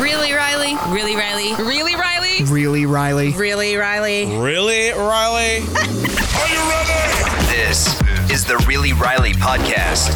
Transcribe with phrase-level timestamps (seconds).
[0.00, 0.76] Really, Riley?
[0.88, 1.54] Really, Riley?
[1.62, 2.44] Really, Riley?
[2.44, 3.32] Really, Riley?
[3.32, 4.24] Really, Riley?
[4.38, 5.58] Really, Riley?
[5.60, 7.46] Are you ready?
[7.50, 8.00] This
[8.30, 10.08] is the Really Riley podcast.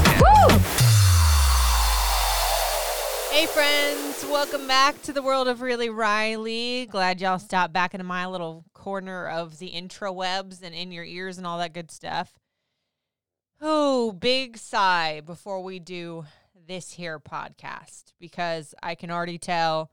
[3.31, 6.87] Hey, friends, welcome back to the world of Really Riley.
[6.87, 11.37] Glad y'all stopped back into my little corner of the intrawebs and in your ears
[11.37, 12.33] and all that good stuff.
[13.61, 16.25] Oh, big sigh before we do
[16.67, 19.91] this here podcast because I can already tell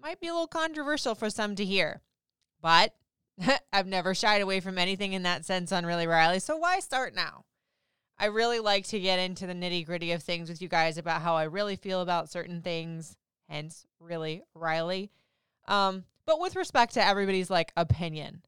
[0.00, 2.02] might be a little controversial for some to hear.
[2.60, 2.94] But
[3.72, 7.14] I've never shied away from anything in that sense on Really Riley, so why start
[7.14, 7.44] now?
[8.18, 11.22] I really like to get into the nitty gritty of things with you guys about
[11.22, 13.16] how I really feel about certain things,
[13.48, 15.12] hence, really Riley.
[15.68, 18.42] Um, but with respect to everybody's like opinion,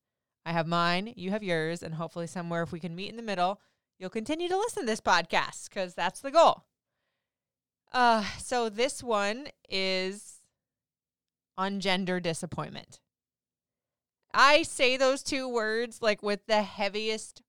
[0.45, 3.23] I have mine, you have yours, and hopefully somewhere if we can meet in the
[3.23, 3.61] middle,
[3.99, 6.65] you'll continue to listen to this podcast because that's the goal.
[7.93, 10.39] Uh, so this one is
[11.59, 13.01] on gender disappointment.
[14.33, 17.43] I say those two words like with the heaviest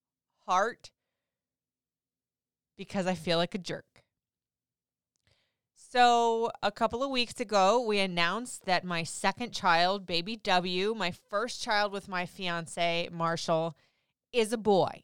[0.47, 0.91] heart
[2.75, 3.85] because I feel like a jerk.
[5.75, 11.11] So, a couple of weeks ago, we announced that my second child, baby W, my
[11.11, 13.75] first child with my fiance, Marshall,
[14.31, 15.03] is a boy.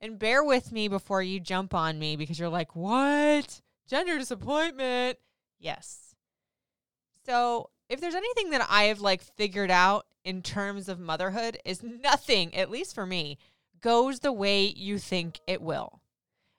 [0.00, 3.60] And bear with me before you jump on me because you're like, what?
[3.88, 5.18] Gender disappointment.
[5.58, 6.14] Yes.
[7.26, 11.82] So, if there's anything that I have like figured out in terms of motherhood, is
[11.82, 13.38] nothing, at least for me,
[13.80, 16.00] goes the way you think it will.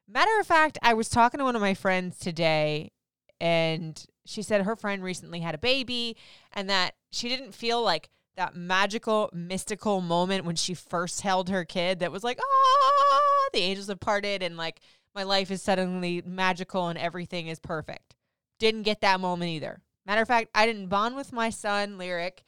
[0.07, 2.91] Matter of fact, I was talking to one of my friends today,
[3.39, 6.17] and she said her friend recently had a baby,
[6.51, 11.65] and that she didn't feel like that magical, mystical moment when she first held her
[11.65, 13.19] kid that was like, ah,
[13.51, 14.79] the angels have parted, and like
[15.15, 18.15] my life is suddenly magical and everything is perfect.
[18.59, 19.81] Didn't get that moment either.
[20.05, 22.43] Matter of fact, I didn't bond with my son, Lyric,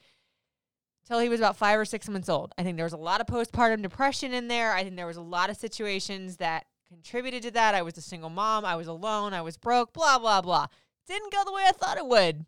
[1.06, 2.52] till he was about five or six months old.
[2.58, 4.72] I think there was a lot of postpartum depression in there.
[4.72, 7.74] I think there was a lot of situations that contributed to that.
[7.74, 8.64] I was a single mom.
[8.64, 9.32] I was alone.
[9.32, 10.66] I was broke, blah, blah, blah.
[11.06, 12.46] Didn't go the way I thought it would.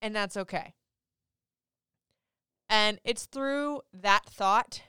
[0.00, 0.74] And that's okay.
[2.68, 4.82] And it's through that thought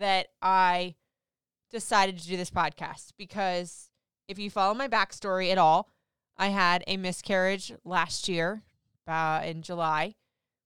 [0.00, 0.96] that I
[1.70, 3.90] decided to do this podcast because
[4.26, 5.88] if you follow my backstory at all,
[6.36, 8.62] I had a miscarriage last year
[9.06, 10.14] uh, in July,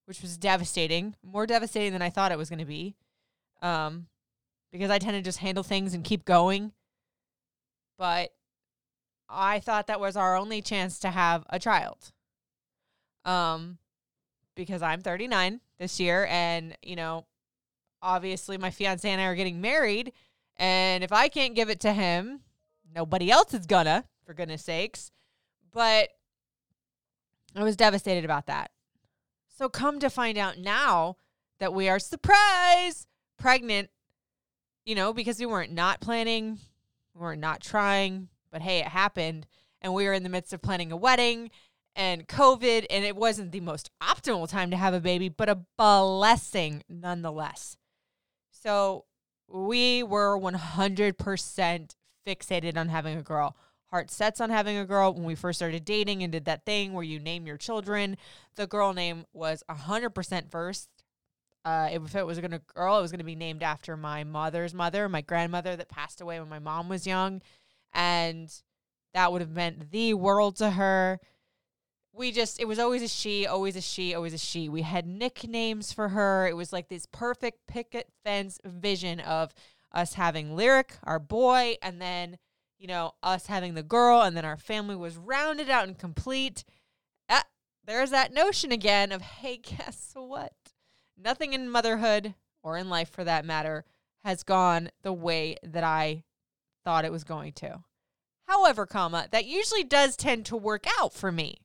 [0.05, 2.95] which was devastating, more devastating than I thought it was going to be.
[3.61, 4.07] Um,
[4.71, 6.71] because I tend to just handle things and keep going.
[7.97, 8.31] But
[9.29, 12.11] I thought that was our only chance to have a child.
[13.23, 13.77] Um,
[14.55, 17.25] because I'm 39 this year, and you know,
[18.05, 20.13] obviously my fiance and I are getting married,
[20.57, 22.41] and if I can't give it to him,
[22.93, 25.11] nobody else is gonna, for goodness sakes.
[25.73, 26.09] But
[27.55, 28.71] I was devastated about that.
[29.57, 31.17] So come to find out now
[31.59, 33.07] that we are surprise
[33.37, 33.89] pregnant,
[34.85, 36.59] you know, because we weren't not planning,
[37.13, 39.47] we weren't not trying, but hey, it happened.
[39.81, 41.51] And we were in the midst of planning a wedding
[41.95, 45.59] and COVID, and it wasn't the most optimal time to have a baby, but a
[45.77, 47.77] blessing nonetheless.
[48.65, 49.05] So
[49.47, 51.95] we were 100%
[52.27, 53.55] fixated on having a girl.
[53.91, 56.93] Heart sets on having a girl when we first started dating and did that thing
[56.93, 58.17] where you name your children.
[58.55, 60.89] The girl name was 100% first.
[61.63, 64.23] Uh, if it was going to girl, it was going to be named after my
[64.23, 67.41] mother's mother, my grandmother that passed away when my mom was young,
[67.93, 68.51] and
[69.13, 71.19] that would have meant the world to her
[72.15, 74.69] we just it was always a she always a she always a she.
[74.69, 76.47] We had nicknames for her.
[76.47, 79.53] It was like this perfect picket fence vision of
[79.91, 82.37] us having lyric our boy and then
[82.77, 86.63] you know us having the girl and then our family was rounded out and complete.
[87.29, 87.45] Ah,
[87.85, 90.53] there's that notion again of hey guess what?
[91.17, 92.33] Nothing in motherhood
[92.63, 93.83] or in life for that matter
[94.23, 96.23] has gone the way that i
[96.83, 97.83] thought it was going to.
[98.47, 101.64] However comma that usually does tend to work out for me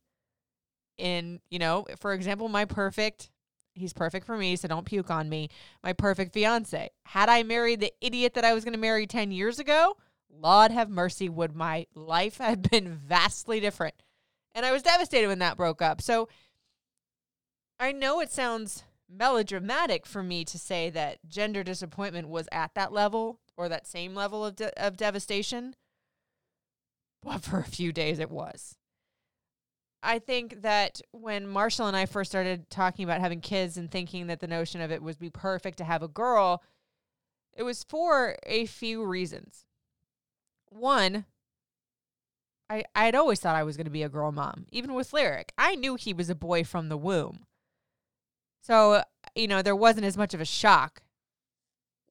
[0.98, 3.30] in, you know, for example, my perfect
[3.74, 5.48] He's perfect for me, so don't puke on me.
[5.82, 6.90] My perfect fiance.
[7.06, 9.96] Had I married the idiot that I was going to marry 10 years ago,
[10.28, 13.94] Lord have mercy, would my life have been vastly different.
[14.54, 16.02] And I was devastated when that broke up.
[16.02, 16.28] So
[17.78, 22.92] I know it sounds melodramatic for me to say that gender disappointment was at that
[22.92, 25.74] level or that same level of, de- of devastation.
[27.22, 28.76] But for a few days, it was.
[30.02, 34.28] I think that when Marshall and I first started talking about having kids and thinking
[34.28, 36.62] that the notion of it would be perfect to have a girl,
[37.54, 39.66] it was for a few reasons.
[40.70, 41.26] One,
[42.70, 45.52] I I'd always thought I was going to be a girl mom, even with Lyric.
[45.58, 47.46] I knew he was a boy from the womb.
[48.62, 49.02] So,
[49.34, 51.02] you know, there wasn't as much of a shock.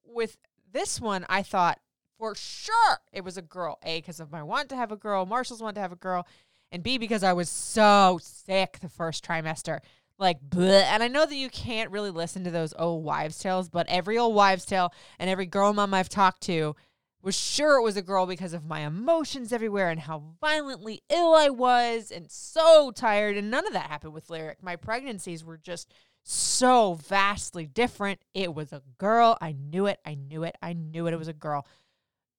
[0.04, 0.36] With
[0.70, 1.80] this one, I thought
[2.18, 3.78] for sure it was a girl.
[3.82, 6.26] A, because of my want to have a girl, Marshall's want to have a girl,
[6.72, 9.80] and B, because I was so sick the first trimester.
[10.18, 10.82] Like, bleh.
[10.82, 14.18] and I know that you can't really listen to those old wives' tales, but every
[14.18, 16.76] old wives' tale and every girl mom I've talked to
[17.22, 21.34] was sure it was a girl because of my emotions everywhere and how violently ill
[21.34, 23.36] I was and so tired.
[23.36, 24.62] And none of that happened with Lyric.
[24.62, 28.20] My pregnancies were just so vastly different.
[28.34, 29.36] It was a girl.
[29.40, 30.00] I knew it.
[30.04, 30.56] I knew it.
[30.62, 31.12] I knew it.
[31.12, 31.66] It was a girl.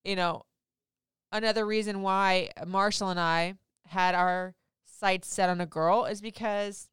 [0.04, 0.45] You know,
[1.31, 3.56] another reason why Marshall and I
[3.92, 4.56] had our
[4.86, 6.90] sights set on a girl is because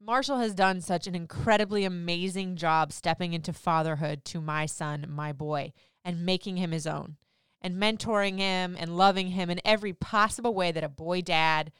[0.00, 5.32] Marshall has done such an incredibly amazing job stepping into fatherhood to my son, my
[5.32, 5.72] boy,
[6.04, 7.16] and making him his own,
[7.60, 11.70] and mentoring him and loving him in every possible way that a boy dad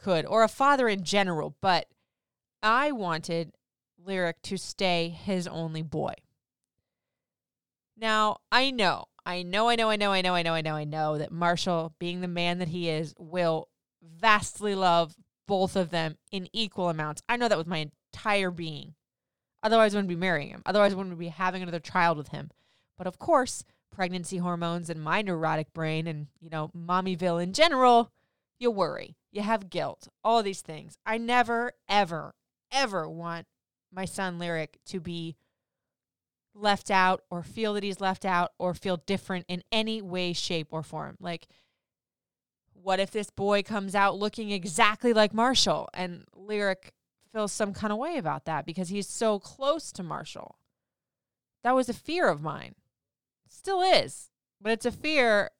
[0.00, 1.56] could, or a father in general.
[1.60, 1.88] But
[2.62, 3.52] I wanted
[4.02, 6.14] Lyric to stay his only boy.
[7.94, 10.76] Now, I know, I know, I know, I know, I know, I know, I know,
[10.76, 13.68] I know that Marshall, being the man that he is, will
[14.00, 15.16] vastly love
[15.48, 17.22] both of them in equal amounts.
[17.28, 18.94] I know that with my entire being.
[19.64, 20.62] Otherwise, I wouldn't be marrying him.
[20.64, 22.50] Otherwise, I wouldn't be having another child with him.
[22.96, 28.12] But of course, pregnancy hormones and my neurotic brain and, you know, mommyville in general,
[28.60, 29.16] you worry.
[29.32, 30.98] You have guilt, all these things.
[31.04, 32.34] I never, ever,
[32.70, 33.48] ever want
[33.92, 35.34] my son Lyric to be
[36.56, 40.68] left out or feel that he's left out or feel different in any way, shape,
[40.70, 41.16] or form.
[41.20, 41.46] Like,
[42.72, 46.92] what if this boy comes out looking exactly like Marshall and Lyric
[47.32, 50.56] feels some kind of way about that because he's so close to Marshall?
[51.62, 52.74] That was a fear of mine.
[53.48, 54.30] Still is,
[54.60, 55.50] but it's a fear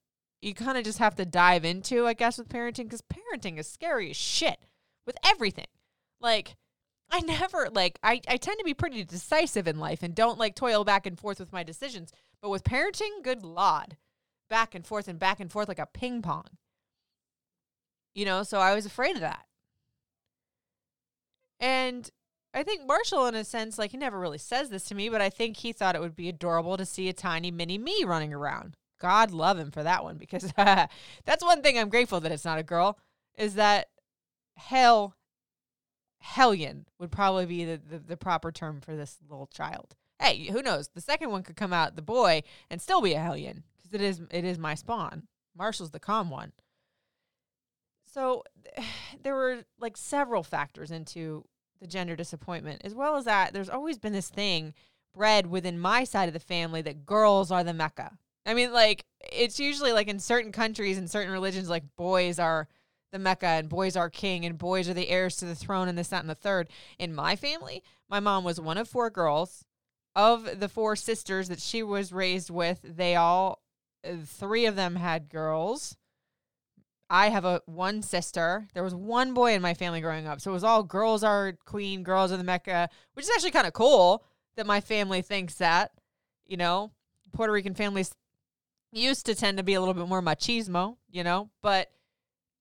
[0.40, 3.68] you kind of just have to dive into, I guess, with parenting because parenting is
[3.68, 4.58] scary as shit
[5.06, 5.66] with everything.
[6.20, 6.56] Like,
[7.10, 10.54] I never like I, I tend to be pretty decisive in life and don't like
[10.54, 12.12] toil back and forth with my decisions.
[12.42, 13.96] But with parenting, good lord.
[14.48, 16.44] Back and forth and back and forth like a ping pong.
[18.14, 19.44] You know, so I was afraid of that.
[21.60, 22.10] And
[22.54, 25.20] I think Marshall, in a sense, like he never really says this to me, but
[25.20, 28.32] I think he thought it would be adorable to see a tiny mini me running
[28.32, 28.76] around.
[28.98, 32.58] God love him for that one because that's one thing I'm grateful that it's not
[32.58, 32.98] a girl
[33.36, 33.88] is that
[34.56, 35.15] hell
[36.18, 39.94] hellion would probably be the, the, the, proper term for this little child.
[40.20, 40.88] Hey, who knows?
[40.88, 44.00] The second one could come out the boy and still be a hellion because it
[44.00, 45.24] is it is my spawn.
[45.56, 46.52] Marshall's the calm one.
[48.04, 48.44] So
[49.22, 51.44] there were like several factors into
[51.80, 53.52] the gender disappointment, as well as that.
[53.52, 54.74] There's always been this thing
[55.14, 58.18] bred within my side of the family that girls are the mecca.
[58.44, 62.68] I mean, like it's usually like in certain countries and certain religions, like boys are
[63.16, 65.96] the Mecca and boys are king and boys are the heirs to the throne and
[65.96, 66.68] this, that, and the third.
[66.98, 69.64] In my family, my mom was one of four girls.
[70.14, 73.62] Of the four sisters that she was raised with, they all,
[74.06, 75.96] uh, three of them had girls.
[77.08, 78.66] I have a one sister.
[78.74, 80.40] There was one boy in my family growing up.
[80.40, 83.66] So it was all girls are queen, girls are the Mecca, which is actually kind
[83.66, 84.24] of cool
[84.56, 85.92] that my family thinks that.
[86.46, 86.92] You know,
[87.32, 88.14] Puerto Rican families
[88.92, 91.90] used to tend to be a little bit more machismo, you know, but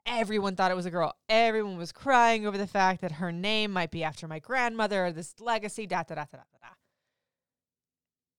[0.05, 1.15] everyone thought it was a girl.
[1.29, 5.35] Everyone was crying over the fact that her name might be after my grandmother, this
[5.39, 6.67] legacy, da da da da da da.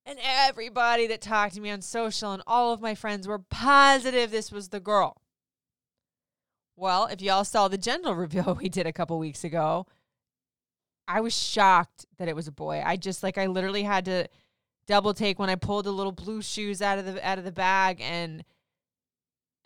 [0.04, 4.30] And everybody that talked to me on social and all of my friends were positive
[4.30, 5.20] this was the girl.
[6.76, 9.86] Well, if y'all saw the gender reveal we did a couple weeks ago,
[11.08, 12.82] I was shocked that it was a boy.
[12.84, 14.28] I just like I literally had to
[14.86, 17.52] double take when I pulled the little blue shoes out of the out of the
[17.52, 18.44] bag and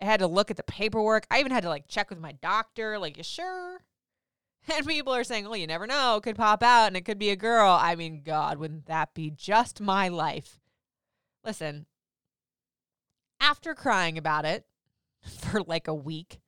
[0.01, 1.27] I had to look at the paperwork.
[1.29, 3.81] I even had to like check with my doctor, like, you sure?
[4.71, 7.17] And people are saying, well, you never know, it could pop out and it could
[7.17, 7.71] be a girl.
[7.81, 10.59] I mean, God, wouldn't that be just my life?
[11.43, 11.87] Listen,
[13.39, 14.65] after crying about it
[15.39, 16.41] for like a week,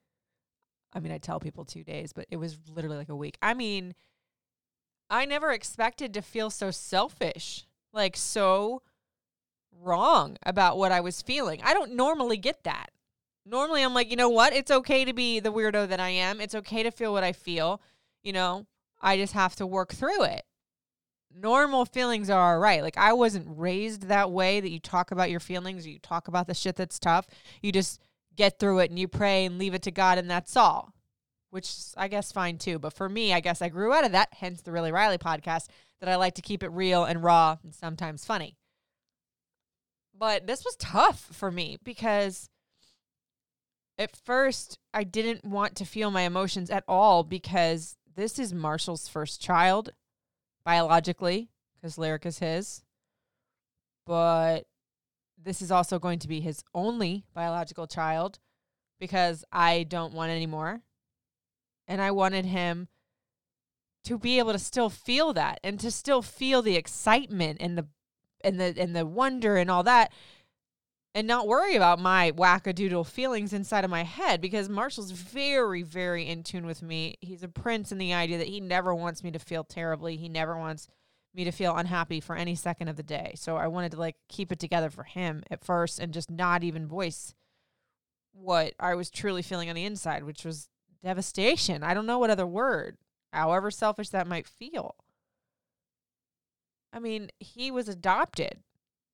[0.94, 3.38] I mean, I tell people two days, but it was literally like a week.
[3.42, 3.96] I mean,
[5.10, 8.84] I never expected to feel so selfish, like so
[9.82, 11.62] wrong about what I was feeling.
[11.64, 12.92] I don't normally get that.
[13.46, 14.54] Normally, I'm like, you know what?
[14.54, 16.40] It's okay to be the weirdo that I am.
[16.40, 17.82] It's okay to feel what I feel.
[18.24, 18.68] You know,
[19.02, 20.44] I just have to work through it.
[21.36, 22.82] Normal feelings are all right.
[22.82, 26.48] Like, I wasn't raised that way that you talk about your feelings, you talk about
[26.48, 27.26] the shit that's tough.
[27.62, 28.00] You just
[28.36, 30.94] get through it and you pray and leave it to God, and that's all,
[31.50, 32.80] which is, I guess fine too.
[32.80, 35.68] But for me, I guess I grew out of that, hence the Really Riley podcast,
[36.00, 38.56] that I like to keep it real and raw and sometimes funny.
[40.16, 42.50] But this was tough for me because
[43.98, 49.08] at first I didn't want to feel my emotions at all because this is Marshall's
[49.08, 49.92] first child
[50.66, 52.84] biologically because Lyric is his.
[54.06, 54.66] But
[55.42, 58.40] this is also going to be his only biological child
[59.00, 60.82] because I don't want any more.
[61.88, 62.88] And I wanted him
[64.06, 67.88] to be able to still feel that and to still feel the excitement and the
[68.44, 70.12] and the and the wonder and all that
[71.16, 76.28] and not worry about my wackadoodle feelings inside of my head because Marshall's very, very
[76.28, 77.16] in tune with me.
[77.22, 80.18] He's a prince in the idea that he never wants me to feel terribly.
[80.18, 80.88] He never wants
[81.36, 83.34] me to feel unhappy for any second of the day.
[83.36, 86.64] So I wanted to like keep it together for him at first and just not
[86.64, 87.36] even voice
[88.32, 90.70] what I was truly feeling on the inside, which was
[91.04, 91.84] devastation.
[91.84, 92.98] I don't know what other word,
[93.32, 94.96] however selfish that might feel.
[96.92, 98.60] I mean, he was adopted.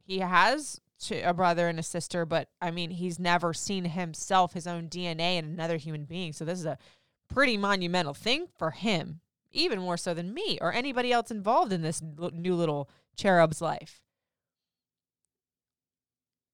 [0.05, 0.79] He has
[1.11, 5.37] a brother and a sister, but I mean, he's never seen himself, his own DNA
[5.37, 6.33] in another human being.
[6.33, 6.77] So this is a
[7.29, 11.81] pretty monumental thing for him, even more so than me or anybody else involved in
[11.81, 14.01] this new little cherub's life.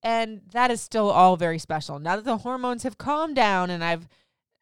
[0.04, 1.98] And that is still all very special.
[1.98, 4.08] Now that the hormones have calmed down and I've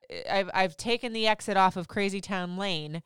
[0.10, 3.04] eh, I've I've taken the exit off of Crazy Town Lane,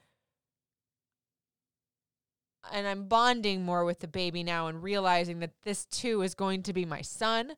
[2.71, 6.63] and I'm bonding more with the baby now and realizing that this too is going
[6.63, 7.53] to be my son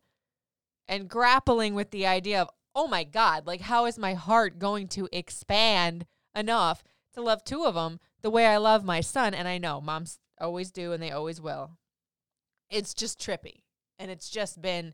[0.88, 4.88] and grappling with the idea of, oh my God, like how is my heart going
[4.90, 9.34] to expand enough to love two of them the way I love my son?
[9.34, 11.72] And I know moms always do and they always will.
[12.70, 13.64] It's just trippy.
[13.98, 14.94] And it's just been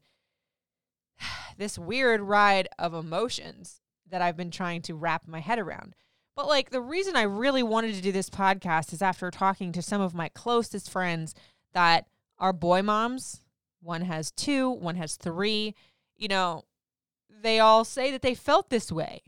[1.58, 5.96] this weird ride of emotions that I've been trying to wrap my head around.
[6.36, 9.82] But like the reason I really wanted to do this podcast is after talking to
[9.82, 11.34] some of my closest friends
[11.74, 13.42] that are boy moms.
[13.82, 15.76] One has two, one has three.
[16.18, 16.64] You know,
[17.42, 19.22] they all say that they felt this way.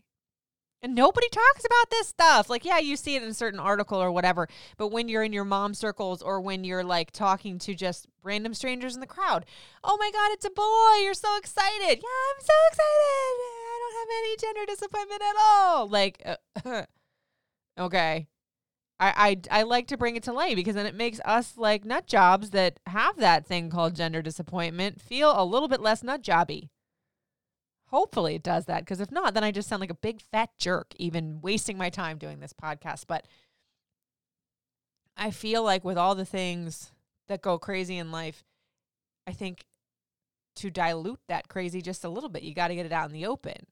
[0.82, 2.50] And nobody talks about this stuff.
[2.50, 4.48] Like, yeah, you see it in a certain article or whatever.
[4.78, 8.54] But when you're in your mom circles or when you're like talking to just random
[8.54, 9.46] strangers in the crowd,
[9.84, 11.04] oh my God, it's a boy.
[11.04, 12.00] You're so excited.
[12.04, 13.40] Yeah, I'm so excited.
[13.40, 15.88] I don't have any gender disappointment at all.
[15.88, 16.22] Like,
[16.64, 16.84] uh,
[17.78, 18.28] Okay.
[19.00, 21.86] I, I I like to bring it to light because then it makes us like
[21.86, 26.24] nut jobs that have that thing called gender disappointment feel a little bit less nut
[26.24, 26.70] jobby.
[27.90, 30.50] Hopefully it does that because if not, then I just sound like a big fat
[30.58, 33.06] jerk, even wasting my time doing this podcast.
[33.08, 33.26] But
[35.16, 36.92] I feel like with all the things
[37.28, 38.44] that go crazy in life,
[39.26, 39.66] I think
[40.56, 43.14] to dilute that crazy just a little bit, you got to get it out in
[43.14, 43.68] the open.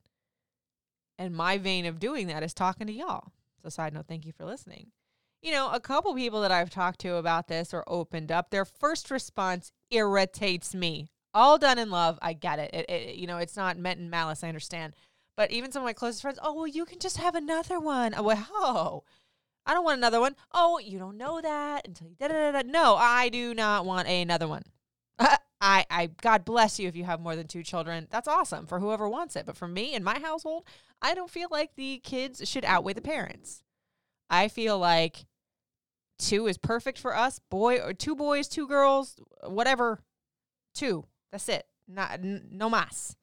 [1.18, 3.32] And my vein of doing that is talking to y'all.
[3.66, 4.92] So, side note, thank you for listening.
[5.42, 8.64] You know, a couple people that I've talked to about this or opened up, their
[8.64, 11.08] first response irritates me.
[11.34, 12.20] All done in love.
[12.22, 12.72] I get it.
[12.76, 13.16] It, it.
[13.16, 14.44] You know, it's not meant in malice.
[14.44, 14.94] I understand.
[15.36, 18.14] But even some of my closest friends, oh, well, you can just have another one.
[18.16, 19.04] Oh,
[19.66, 20.36] I don't want another one.
[20.54, 22.62] Oh, you don't know that until you da da da.
[22.68, 24.64] No, I do not want another one.
[25.66, 28.06] I, I, God bless you if you have more than two children.
[28.12, 29.48] That's awesome for whoever wants it.
[29.48, 30.64] But for me in my household,
[31.02, 33.64] I don't feel like the kids should outweigh the parents.
[34.30, 35.26] I feel like
[36.20, 37.40] two is perfect for us.
[37.50, 40.04] Boy or two boys, two girls, whatever.
[40.76, 41.06] Two.
[41.32, 41.66] That's it.
[41.88, 43.16] Not no mas.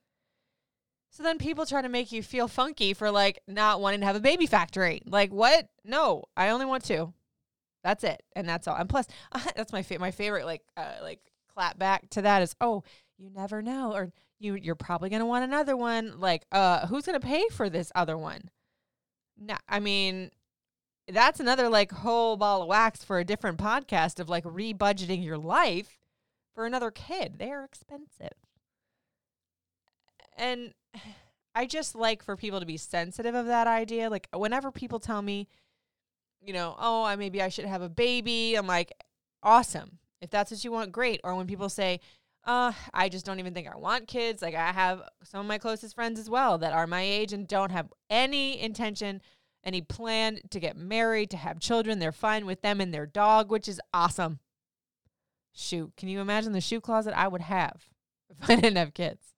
[1.10, 4.16] So then people try to make you feel funky for like not wanting to have
[4.16, 5.02] a baby factory.
[5.06, 5.68] Like what?
[5.84, 7.12] No, I only want two.
[7.84, 8.76] That's it, and that's all.
[8.76, 9.06] And plus,
[9.56, 11.20] that's my fa- my favorite like uh, like
[11.54, 12.82] clap back to that is oh
[13.18, 16.20] you never know or you you're probably to want another one.
[16.20, 18.50] Like, uh, who's to pay for this other one?
[19.38, 20.30] No, I mean,
[21.08, 25.38] that's another like whole ball of wax for a different podcast of like rebudgeting your
[25.38, 25.98] life
[26.54, 27.36] for another kid.
[27.38, 28.34] They are expensive.
[30.36, 30.74] And
[31.54, 34.08] I just like for people to be sensitive of that idea.
[34.08, 35.48] Like whenever people tell me,
[36.40, 38.92] you know, oh, I maybe I should have a baby, I'm like,
[39.42, 39.98] awesome.
[40.22, 41.20] If that's what you want, great.
[41.24, 42.00] Or when people say,
[42.44, 44.40] uh, I just don't even think I want kids.
[44.40, 47.46] Like I have some of my closest friends as well that are my age and
[47.46, 49.20] don't have any intention
[49.64, 51.98] any plan to get married, to have children.
[51.98, 54.40] They're fine with them and their dog, which is awesome.
[55.54, 57.88] Shoot, can you imagine the shoe closet I would have
[58.30, 59.34] if I didn't have kids?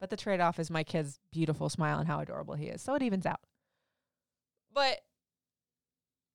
[0.00, 2.82] But the trade off is my kid's beautiful smile and how adorable he is.
[2.82, 3.40] So it evens out.
[4.72, 5.00] But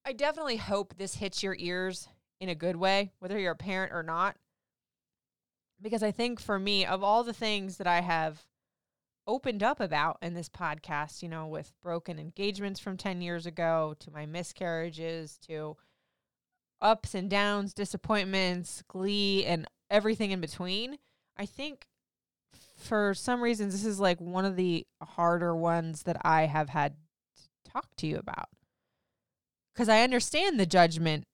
[0.05, 2.07] I definitely hope this hits your ears
[2.41, 4.35] in a good way, whether you're a parent or not.
[5.79, 8.43] Because I think for me, of all the things that I have
[9.27, 13.95] opened up about in this podcast, you know, with broken engagements from 10 years ago
[13.99, 15.77] to my miscarriages to
[16.81, 20.97] ups and downs, disappointments, glee, and everything in between,
[21.37, 21.85] I think
[22.75, 26.95] for some reasons this is like one of the harder ones that I have had
[27.35, 28.49] to talk to you about.
[29.75, 31.25] Cuz I understand the judgment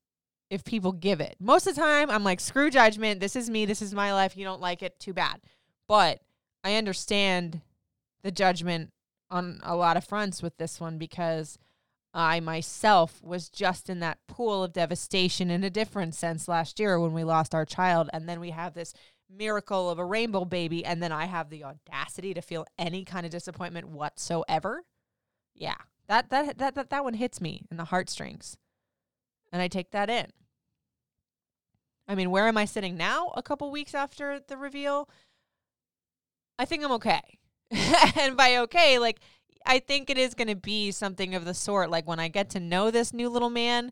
[0.50, 1.36] if people give it.
[1.40, 4.38] Most of the time I'm like screw judgment, this is me, this is my life,
[4.38, 5.42] you don't like it, too bad.
[5.88, 6.22] But
[6.64, 7.62] I understand
[8.24, 8.92] the judgment
[9.30, 11.58] on a lot of fronts with this one because
[12.14, 17.00] I myself was just in that pool of devastation in a different sense last year
[17.00, 18.94] when we lost our child and then we have this
[19.30, 23.26] miracle of a rainbow baby and then I have the audacity to feel any kind
[23.26, 24.84] of disappointment whatsoever.
[25.54, 25.76] Yeah.
[26.08, 28.58] That that that that, that one hits me in the heartstrings.
[29.52, 30.28] And I take that in.
[32.08, 35.10] I mean, where am I sitting now a couple weeks after the reveal?
[36.58, 37.40] I think I'm okay.
[37.72, 39.20] and by okay, like
[39.66, 42.50] I think it is going to be something of the sort like when I get
[42.52, 43.92] to know this new little man,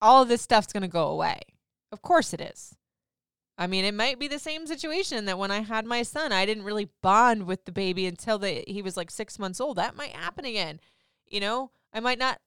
[0.00, 1.40] all of this stuff's going to go away.
[1.90, 2.74] Of course it is.
[3.56, 6.46] I mean, it might be the same situation that when I had my son, I
[6.46, 9.78] didn't really bond with the baby until the, he was like six months old.
[9.78, 10.78] That might happen again.
[11.26, 12.38] You know, I might not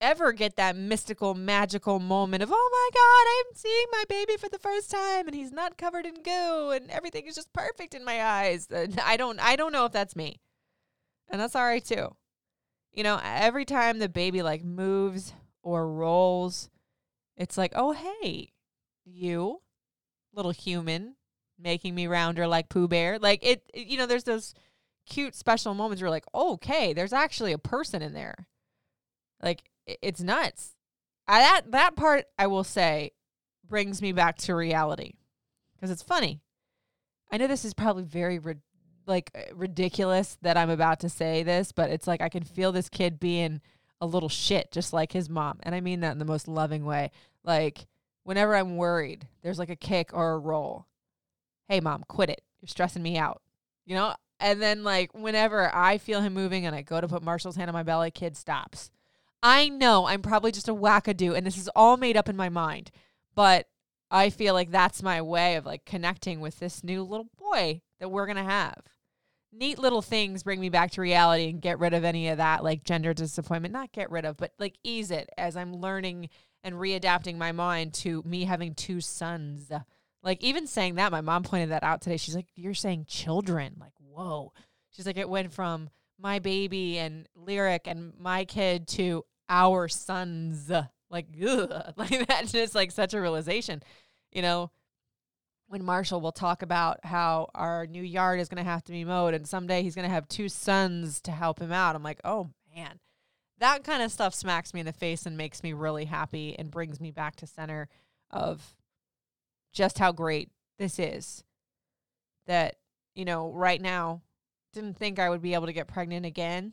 [0.00, 4.48] ever get that mystical, magical moment of, oh my God, I'm seeing my baby for
[4.48, 8.04] the first time and he's not covered in goo and everything is just perfect in
[8.04, 8.68] my eyes.
[9.04, 10.40] I don't, I don't know if that's me.
[11.30, 12.14] And that's all right too.
[12.92, 16.70] You know, every time the baby like moves or rolls,
[17.36, 18.52] it's like, oh, hey,
[19.04, 19.60] you
[20.34, 21.16] little human
[21.58, 23.18] making me rounder like Pooh Bear.
[23.18, 24.54] Like it, it, you know, there's those
[25.06, 28.46] cute special moments where like, okay, there's actually a person in there.
[29.42, 29.70] Like
[30.02, 30.74] it's nuts.
[31.26, 33.12] I, that that part I will say
[33.68, 35.12] brings me back to reality
[35.74, 36.40] because it's funny.
[37.30, 38.56] I know this is probably very ri-
[39.06, 42.72] like uh, ridiculous that I'm about to say this, but it's like I can feel
[42.72, 43.60] this kid being
[44.00, 46.84] a little shit just like his mom, and I mean that in the most loving
[46.84, 47.10] way.
[47.44, 47.86] Like
[48.28, 50.86] whenever I'm worried, there's like a kick or a roll.
[51.68, 52.42] Hey, mom, quit it.
[52.60, 53.40] You're stressing me out.
[53.86, 54.14] You know?
[54.40, 57.68] And then, like, whenever I feel him moving and I go to put Marshall's hand
[57.70, 58.90] on my belly, kid stops.
[59.42, 62.48] I know I'm probably just a wackadoo and this is all made up in my
[62.48, 62.90] mind,
[63.34, 63.66] but
[64.10, 68.10] I feel like that's my way of like connecting with this new little boy that
[68.10, 68.82] we're going to have.
[69.52, 72.64] Neat little things bring me back to reality and get rid of any of that
[72.64, 73.72] like gender disappointment.
[73.72, 76.28] Not get rid of, but like ease it as I'm learning
[76.62, 79.70] and readapting my mind to me having two sons.
[80.22, 82.16] Like even saying that, my mom pointed that out today.
[82.16, 84.52] She's like, "You're saying children." Like, whoa.
[84.90, 90.70] She's like, it went from my baby and lyric and my kid to our sons.
[91.10, 91.92] Like, ugh.
[91.96, 93.82] like that's just like such a realization,
[94.32, 94.70] you know.
[95.70, 99.04] When Marshall will talk about how our new yard is going to have to be
[99.04, 101.94] mowed, and someday he's going to have two sons to help him out.
[101.94, 102.98] I'm like, oh man,
[103.58, 106.70] that kind of stuff smacks me in the face and makes me really happy and
[106.70, 107.88] brings me back to center
[108.30, 108.74] of
[109.74, 111.44] just how great this is.
[112.46, 112.76] That,
[113.14, 114.22] you know, right now,
[114.78, 116.72] didn't think I would be able to get pregnant again.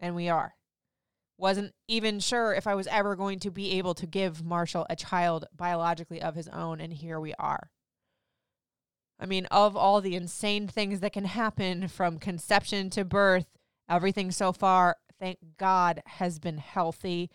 [0.00, 0.54] And we are.
[1.38, 4.96] Wasn't even sure if I was ever going to be able to give Marshall a
[4.96, 6.80] child biologically of his own.
[6.80, 7.70] And here we are.
[9.18, 13.46] I mean, of all the insane things that can happen from conception to birth,
[13.88, 17.30] everything so far thank God, has been healthy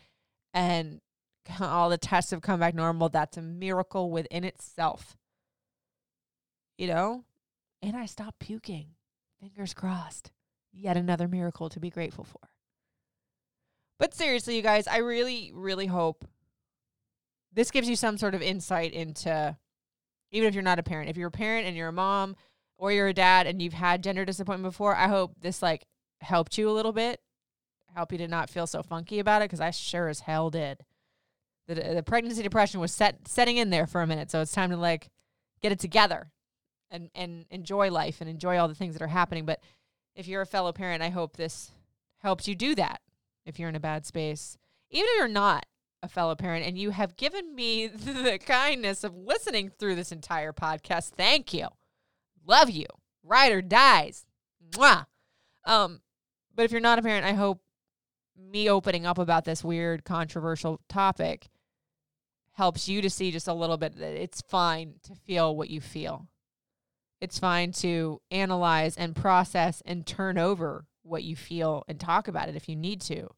[0.53, 1.01] and
[1.59, 3.09] all the tests have come back normal.
[3.09, 5.15] That's a miracle within itself.
[6.77, 7.25] You know?
[7.81, 8.89] And I stopped puking.
[9.41, 10.31] Fingers crossed.
[10.71, 12.39] Yet another miracle to be grateful for.
[13.99, 16.23] But seriously, you guys, I really, really hope
[17.51, 19.57] this gives you some sort of insight into,
[20.31, 22.37] even if you're not a parent, if you're a parent and you're a mom
[22.77, 25.85] or you're a dad and you've had gender disappointment before, I hope this like
[26.21, 27.19] helped you a little bit
[27.95, 30.83] help you to not feel so funky about it because I sure as hell did.
[31.67, 34.71] The, the pregnancy depression was set setting in there for a minute, so it's time
[34.71, 35.09] to like
[35.61, 36.31] get it together
[36.91, 39.45] and and enjoy life and enjoy all the things that are happening.
[39.45, 39.61] But
[40.15, 41.71] if you're a fellow parent, I hope this
[42.19, 43.01] helps you do that.
[43.45, 44.57] If you're in a bad space,
[44.89, 45.65] even if you're not
[46.03, 50.53] a fellow parent and you have given me the kindness of listening through this entire
[50.53, 51.67] podcast, thank you.
[52.45, 52.85] Love you.
[53.23, 54.25] Ride or dies.
[54.71, 55.05] Mwah.
[55.65, 56.01] Um,
[56.55, 57.61] but if you're not a parent, I hope
[58.37, 61.49] me opening up about this weird controversial topic
[62.53, 65.79] helps you to see just a little bit that it's fine to feel what you
[65.79, 66.27] feel.
[67.21, 72.49] It's fine to analyze and process and turn over what you feel and talk about
[72.49, 73.29] it if you need to.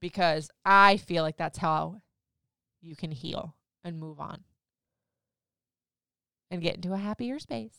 [0.00, 2.02] Because I feel like that's how
[2.80, 4.44] you can heal and move on
[6.50, 7.76] and get into a happier space.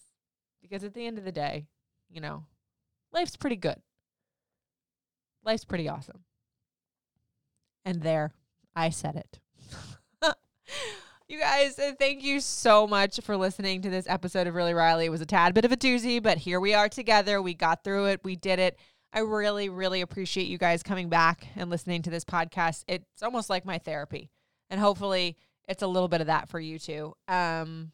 [0.62, 1.68] Because at the end of the day,
[2.10, 2.44] you know,
[3.14, 3.82] life's pretty good.
[5.46, 6.26] Life's pretty awesome.
[7.86, 8.34] And there,
[8.76, 9.40] I said it.
[11.28, 15.06] you guys, uh, thank you so much for listening to this episode of Really Riley.
[15.06, 17.42] It was a tad bit of a doozy, but here we are together.
[17.42, 18.22] We got through it.
[18.24, 18.78] We did it.
[19.12, 22.84] I really, really appreciate you guys coming back and listening to this podcast.
[22.88, 24.30] It's almost like my therapy.
[24.70, 25.36] And hopefully
[25.68, 27.16] it's a little bit of that for you too.
[27.28, 27.92] Um,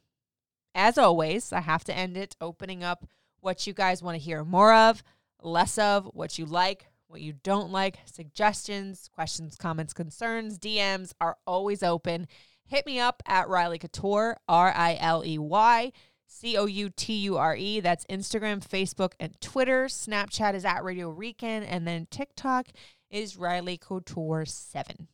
[0.76, 3.06] as always, I have to end it opening up
[3.40, 5.04] what you guys want to hear more of,
[5.42, 11.38] less of, what you like, what you don't like, suggestions, questions, comments, concerns, DMs are
[11.46, 12.28] always open.
[12.72, 15.92] Hit me up at Riley Couture, R I L E Y
[16.26, 17.82] C O U T U R E.
[17.82, 19.88] That's Instagram, Facebook, and Twitter.
[19.88, 22.68] Snapchat is at Radio Recon, and then TikTok
[23.10, 25.10] is Riley Couture 7.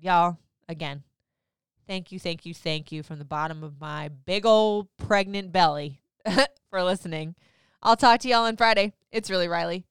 [0.00, 0.38] Y'all,
[0.70, 1.02] again,
[1.86, 6.00] thank you, thank you, thank you from the bottom of my big old pregnant belly
[6.70, 7.34] for listening.
[7.82, 8.94] I'll talk to y'all on Friday.
[9.12, 9.84] It's really Riley.